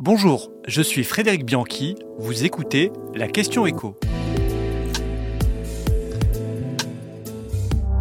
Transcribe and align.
Bonjour, 0.00 0.52
je 0.68 0.80
suis 0.80 1.02
Frédéric 1.02 1.44
Bianchi, 1.44 1.96
vous 2.20 2.44
écoutez 2.44 2.92
la 3.16 3.26
question 3.26 3.66
écho. 3.66 3.98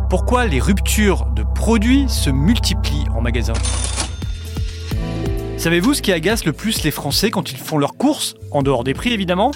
Pourquoi 0.08 0.46
les 0.46 0.60
ruptures 0.60 1.26
de 1.36 1.42
produits 1.56 2.08
se 2.08 2.30
multiplient 2.30 3.08
en 3.16 3.22
magasin? 3.22 3.54
Savez-vous 5.58 5.96
ce 5.96 6.04
qui 6.04 6.12
agace 6.12 6.46
le 6.46 6.54
plus 6.54 6.84
les 6.84 6.92
Français 6.92 7.32
quand 7.32 7.52
ils 7.52 7.58
font 7.58 7.80
leurs 7.80 7.98
courses, 7.98 8.36
en 8.52 8.62
dehors 8.62 8.84
des 8.84 8.94
prix 8.94 9.12
évidemment 9.12 9.50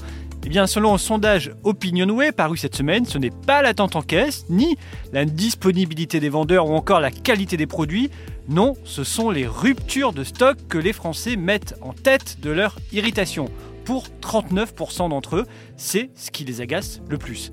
eh 0.44 0.50
bien, 0.50 0.66
selon 0.66 0.94
un 0.94 0.98
sondage 0.98 1.52
OpinionWay 1.64 2.32
paru 2.32 2.58
cette 2.58 2.76
semaine, 2.76 3.06
ce 3.06 3.18
n'est 3.18 3.30
pas 3.30 3.62
l'attente 3.62 3.96
en 3.96 4.02
caisse, 4.02 4.46
ni 4.50 4.76
la 5.14 5.26
disponibilité 5.26 6.20
des 6.20 6.30
vendeurs 6.30 6.68
ou 6.68 6.74
encore 6.74 7.00
la 7.00 7.12
qualité 7.12 7.58
des 7.58 7.68
produits. 7.68 8.10
Non, 8.50 8.76
ce 8.84 9.04
sont 9.04 9.30
les 9.30 9.46
ruptures 9.46 10.14
de 10.14 10.24
stock 10.24 10.58
que 10.68 10.80
les 10.80 10.94
Français 10.94 11.36
mettent 11.36 11.76
en 11.82 11.94
tête 11.94 12.40
de 12.42 12.50
leur 12.50 12.78
irritation. 12.92 13.46
Pour 13.86 14.08
39% 14.22 15.10
d'entre 15.10 15.38
eux, 15.38 15.46
c'est 15.78 16.10
ce 16.16 16.32
qui 16.32 16.44
les 16.44 16.60
agace 16.60 17.02
le 17.08 17.18
plus. 17.18 17.52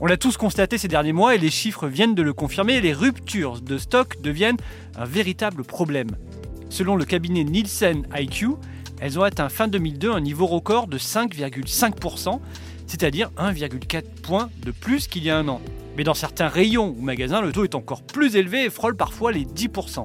On 0.00 0.06
l'a 0.06 0.16
tous 0.16 0.36
constaté 0.36 0.78
ces 0.78 0.88
derniers 0.88 1.12
mois 1.12 1.34
et 1.34 1.38
les 1.38 1.50
chiffres 1.50 1.88
viennent 1.88 2.14
de 2.14 2.22
le 2.22 2.32
confirmer, 2.32 2.80
les 2.80 2.92
ruptures 2.92 3.60
de 3.60 3.76
stock 3.76 4.22
deviennent 4.22 4.56
un 4.96 5.04
véritable 5.04 5.64
problème. 5.64 6.10
Selon 6.70 6.94
le 6.94 7.04
cabinet 7.04 7.44
Nielsen 7.44 8.06
IQ, 8.16 8.50
elles 9.00 9.18
ont 9.18 9.22
atteint 9.22 9.48
fin 9.48 9.68
2002 9.68 10.10
un 10.10 10.20
niveau 10.20 10.46
record 10.46 10.86
de 10.86 10.98
5,5%, 10.98 12.38
c'est-à-dire 12.86 13.30
1,4 13.38 14.02
points 14.22 14.50
de 14.64 14.70
plus 14.70 15.06
qu'il 15.06 15.24
y 15.24 15.30
a 15.30 15.38
un 15.38 15.48
an. 15.48 15.60
Mais 15.96 16.04
dans 16.04 16.14
certains 16.14 16.48
rayons 16.48 16.94
ou 16.96 17.02
magasins, 17.02 17.40
le 17.40 17.52
taux 17.52 17.64
est 17.64 17.74
encore 17.74 18.02
plus 18.02 18.36
élevé 18.36 18.64
et 18.64 18.70
frôle 18.70 18.96
parfois 18.96 19.32
les 19.32 19.44
10%. 19.44 20.04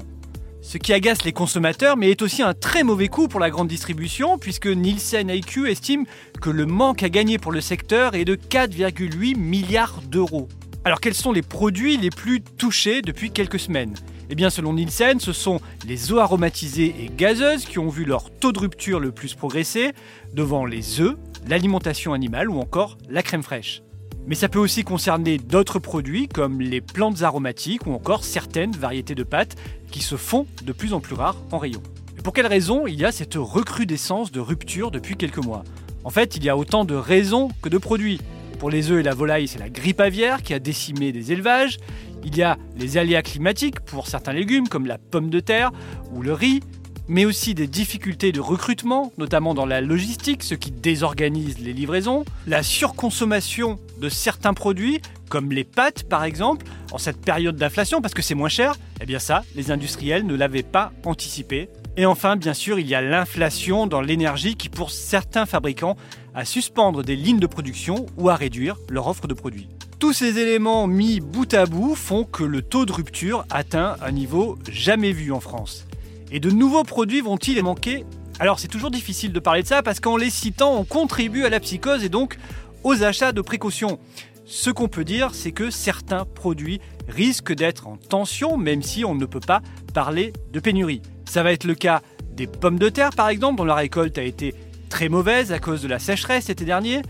Ce 0.62 0.80
qui 0.80 0.94
agace 0.94 1.24
les 1.24 1.32
consommateurs, 1.32 1.96
mais 1.96 2.10
est 2.10 2.24
aussi 2.24 2.42
un 2.42 2.56
très 2.56 2.84
mauvais 2.84 3.08
coup 3.08 3.28
pour 3.28 3.40
la 3.40 3.52
grande 3.52 3.68
distribution, 3.68 4.40
puisque 4.40 4.66
Nielsen 4.66 5.30
IQ 5.30 5.70
estime 5.70 6.06
que 6.42 6.50
le 6.50 6.66
manque 6.66 7.04
à 7.04 7.10
gagner 7.10 7.38
pour 7.38 7.52
le 7.52 7.62
secteur 7.62 8.16
est 8.16 8.26
de 8.26 8.36
4,8 8.36 9.38
milliards 9.38 10.02
d'euros. 10.10 10.48
Alors 10.88 11.00
quels 11.02 11.16
sont 11.16 11.32
les 11.32 11.42
produits 11.42 11.98
les 11.98 12.12
plus 12.12 12.42
touchés 12.42 13.02
depuis 13.02 13.32
quelques 13.32 13.58
semaines? 13.58 13.96
Eh 14.30 14.36
bien, 14.36 14.52
selon 14.52 14.74
Nielsen, 14.74 15.20
ce 15.20 15.34
sont 15.34 15.60
les 15.88 16.14
eaux 16.14 16.20
aromatisées 16.20 16.94
et 17.00 17.10
gazeuses 17.10 17.66
qui 17.66 17.80
ont 17.80 17.90
vu 17.90 18.06
leur 18.06 18.30
taux 18.30 18.52
de 18.52 18.60
rupture 18.60 19.00
le 19.00 19.12
plus 19.12 19.34
progresser, 19.34 19.94
devant 20.34 20.64
les 20.64 21.02
œufs, 21.02 21.16
l'alimentation 21.48 22.14
animale 22.14 22.52
ou 22.52 22.60
encore 22.60 23.00
la 23.10 23.24
crème 23.24 23.42
fraîche. 23.42 23.82
Mais 24.28 24.36
ça 24.36 24.48
peut 24.48 24.60
aussi 24.60 24.84
concerner 24.84 25.40
d'autres 25.40 25.80
produits 25.80 26.28
comme 26.28 26.62
les 26.62 26.82
plantes 26.82 27.24
aromatiques 27.24 27.88
ou 27.88 27.92
encore 27.92 28.24
certaines 28.24 28.74
variétés 28.74 29.16
de 29.16 29.24
pâtes 29.24 29.56
qui 29.90 30.04
se 30.04 30.18
font 30.18 30.46
de 30.64 30.72
plus 30.72 30.94
en 30.94 31.00
plus 31.00 31.16
rares 31.16 31.42
en 31.52 31.58
rayon. 31.58 31.82
Et 32.16 32.22
pour 32.22 32.34
quelle 32.34 32.46
raison 32.46 32.86
il 32.86 33.00
y 33.00 33.06
a 33.06 33.12
cette 33.12 33.36
recrudescence 33.36 34.32
de 34.32 34.40
rupture 34.40 34.92
depuis 34.92 35.16
quelques 35.16 35.44
mois? 35.44 35.64
En 36.04 36.12
fait, 36.12 36.36
il 36.36 36.44
y 36.44 36.50
a 36.50 36.56
autant 36.56 36.86
de 36.86 36.94
raisons 36.94 37.50
que 37.64 37.70
de 37.70 37.80
produits. 37.80 38.22
Pour 38.60 38.70
les 38.70 38.90
œufs 38.90 39.00
et 39.00 39.04
la 39.04 39.14
volaille, 39.14 39.48
c'est 39.48 39.60
la 39.60 39.70
grippe 39.70 40.00
aviaire 40.00 40.42
qui 40.42 40.54
a 40.54 40.60
décimé 40.60 41.12
des 41.12 41.32
élevages. 41.32 41.78
Il 42.24 42.36
y 42.38 42.42
a 42.42 42.58
les 42.78 42.98
aléas 42.98 43.22
climatiques 43.22 43.80
pour 43.82 44.08
certains 44.08 44.34
légumes 44.34 44.68
comme 44.68 44.86
la 44.86 44.98
pomme 44.98 45.30
de 45.30 45.40
terre 45.40 45.72
ou 46.14 46.22
le 46.22 46.34
riz, 46.34 46.62
mais 47.08 47.26
aussi 47.26 47.54
des 47.54 47.68
difficultés 47.68 48.32
de 48.32 48.40
recrutement, 48.40 49.12
notamment 49.18 49.54
dans 49.54 49.66
la 49.66 49.82
logistique, 49.82 50.42
ce 50.42 50.56
qui 50.56 50.72
désorganise 50.72 51.60
les 51.60 51.74
livraisons, 51.74 52.26
la 52.48 52.64
surconsommation 52.64 53.78
de 54.00 54.10
certains 54.10 54.54
produits, 54.54 55.02
comme 55.30 55.52
les 55.52 55.64
pâtes 55.64 56.04
par 56.04 56.24
exemple, 56.24 56.66
en 56.92 56.98
cette 56.98 57.22
période 57.22 57.58
d'inflation 57.58 58.02
parce 58.02 58.14
que 58.14 58.22
c'est 58.22 58.36
moins 58.36 58.50
cher, 58.50 58.76
eh 59.02 59.06
bien 59.06 59.20
ça, 59.20 59.44
les 59.56 59.70
industriels 59.70 60.26
ne 60.26 60.36
l'avaient 60.36 60.64
pas 60.64 60.92
anticipé. 61.04 61.70
Et 61.98 62.06
enfin, 62.06 62.36
bien 62.36 62.54
sûr, 62.54 62.78
il 62.78 62.88
y 62.88 62.96
a 62.96 63.02
l'inflation 63.02 63.88
dans 63.88 64.02
l'énergie 64.02 64.56
qui, 64.56 64.68
pour 64.68 64.92
certains 64.92 65.46
fabricants, 65.46 65.96
a 66.34 66.44
suspendre 66.44 67.04
des 67.04 67.16
lignes 67.16 67.40
de 67.40 67.48
production 67.48 68.06
ou 68.18 68.30
à 68.30 68.36
réduire 68.36 68.76
leur 68.90 69.08
offre 69.08 69.28
de 69.28 69.34
produits. 69.34 69.70
Tous 69.98 70.12
ces 70.12 70.38
éléments 70.40 70.88
mis 70.88 71.22
bout 71.22 71.54
à 71.54 71.66
bout 71.66 71.96
font 71.96 72.26
que 72.26 72.44
le 72.44 72.62
taux 72.62 72.86
de 72.86 72.92
rupture 72.92 73.46
atteint 73.50 73.96
un 74.02 74.12
niveau 74.12 74.58
jamais 74.70 75.14
vu 75.14 75.32
en 75.32 75.40
France. 75.40 75.88
Et 76.32 76.42
de 76.42 76.52
nouveaux 76.52 76.84
produits 76.84 77.22
vont-ils 77.22 77.64
manquer? 77.64 78.04
Alors 78.40 78.60
c'est 78.60 78.68
toujours 78.68 78.92
difficile 78.92 79.32
de 79.32 79.40
parler 79.40 79.64
de 79.64 79.68
ça 79.68 79.82
parce 79.82 80.02
qu'en 80.02 80.18
les 80.18 80.30
citant, 80.30 80.76
on 80.76 80.84
contribue 80.84 81.46
à 81.46 81.50
la 81.50 81.62
psychose 81.62 82.04
et 82.04 82.10
donc 82.10 82.38
aux 82.84 83.04
achats 83.04 83.32
de 83.32 83.40
précaution. 83.40 84.00
Ce 84.44 84.70
qu'on 84.70 84.90
peut 84.90 85.06
dire, 85.06 85.34
c'est 85.34 85.54
que 85.54 85.70
certains 85.70 86.26
produits 86.26 86.82
risquent 87.08 87.56
d'être 87.56 87.88
en 87.88 87.96
tension, 87.96 88.58
même 88.58 88.84
si 88.84 89.06
on 89.06 89.16
ne 89.16 89.26
peut 89.26 89.40
pas 89.40 89.62
parler 89.94 90.34
de 90.52 90.60
pénurie. 90.60 91.02
Ça 91.28 91.44
va 91.44 91.52
être 91.52 91.64
le 91.66 91.76
cas 91.76 92.02
des 92.36 92.48
pommes 92.48 92.80
de 92.80 92.90
terre, 92.90 93.12
par 93.12 93.30
exemple, 93.30 93.58
dont 93.58 93.66
la 93.66 93.76
récolte 93.76 94.18
a 94.18 94.24
été 94.24 94.54
très 94.90 95.10
mauvaise 95.10 95.52
à 95.52 95.60
cause 95.60 95.82
de 95.82 95.88
la 95.88 96.00
sécheresse 96.00 96.48
l'été 96.48 96.66
dernier, 96.66 97.02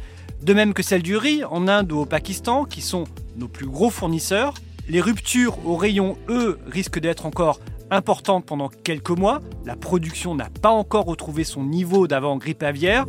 de 0.42 0.54
même 0.54 0.74
que 0.74 0.84
celle 0.84 1.02
du 1.02 1.18
riz 1.18 1.44
en 1.44 1.68
Inde 1.68 1.92
ou 1.92 2.00
au 2.00 2.06
Pakistan, 2.06 2.66
qui 2.66 2.82
sont 2.82 3.06
nos 3.36 3.48
plus 3.48 3.68
gros 3.68 3.90
fournisseurs. 3.90 4.54
Les 4.88 5.02
ruptures 5.02 5.66
au 5.66 5.76
rayon 5.76 6.18
E 6.30 6.60
risquent 6.68 7.00
d'être 7.00 7.26
encore 7.26 7.60
importantes 7.92 8.46
pendant 8.46 8.70
quelques 8.70 9.10
mois. 9.10 9.42
La 9.66 9.76
production 9.76 10.36
n'a 10.36 10.50
pas 10.62 10.70
encore 10.70 11.06
retrouvé 11.06 11.44
son 11.44 11.64
niveau 11.64 12.08
d'avant 12.08 12.38
grippe 12.38 12.64
aviaire. 12.64 13.06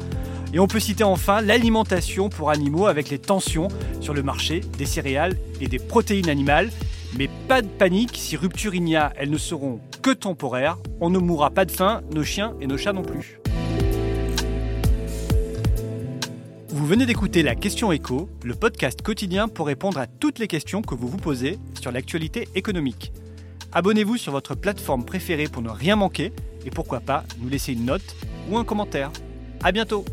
Et 0.54 0.58
on 0.58 0.66
peut 0.66 0.80
citer 0.80 1.04
enfin 1.04 1.42
l'alimentation 1.42 2.28
pour 2.28 2.50
animaux 2.50 2.86
avec 2.86 3.10
les 3.10 3.18
tensions 3.18 3.68
sur 4.00 4.14
le 4.14 4.22
marché 4.22 4.60
des 4.78 4.86
céréales 4.86 5.36
et 5.60 5.68
des 5.68 5.78
protéines 5.78 6.30
animales. 6.30 6.70
Mais 7.18 7.28
pas 7.48 7.62
de 7.62 7.68
panique, 7.68 8.12
si 8.14 8.36
rupture 8.36 8.74
il 8.74 8.88
y 8.88 8.96
a, 8.96 9.12
elles 9.16 9.30
ne 9.30 9.38
seront 9.38 9.80
que 10.06 10.12
temporaires. 10.12 10.78
On 11.00 11.10
ne 11.10 11.18
mourra 11.18 11.50
pas 11.50 11.64
de 11.64 11.72
faim, 11.72 12.00
nos 12.14 12.22
chiens 12.22 12.54
et 12.60 12.68
nos 12.68 12.78
chats 12.78 12.92
non 12.92 13.02
plus. 13.02 13.40
Vous 16.68 16.86
venez 16.86 17.06
d'écouter 17.06 17.42
La 17.42 17.56
Question 17.56 17.90
Écho, 17.90 18.28
le 18.44 18.54
podcast 18.54 19.02
quotidien 19.02 19.48
pour 19.48 19.66
répondre 19.66 19.98
à 19.98 20.06
toutes 20.06 20.38
les 20.38 20.46
questions 20.46 20.80
que 20.80 20.94
vous 20.94 21.08
vous 21.08 21.16
posez 21.16 21.58
sur 21.80 21.90
l'actualité 21.90 22.46
économique. 22.54 23.12
Abonnez-vous 23.72 24.16
sur 24.16 24.30
votre 24.30 24.54
plateforme 24.54 25.04
préférée 25.04 25.48
pour 25.48 25.62
ne 25.62 25.70
rien 25.70 25.96
manquer 25.96 26.32
et 26.64 26.70
pourquoi 26.70 27.00
pas 27.00 27.24
nous 27.40 27.48
laisser 27.48 27.72
une 27.72 27.86
note 27.86 28.14
ou 28.48 28.58
un 28.58 28.64
commentaire. 28.64 29.10
À 29.60 29.72
bientôt 29.72 30.04